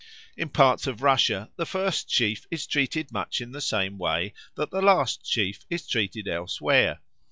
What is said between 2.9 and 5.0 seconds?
much in the same way that the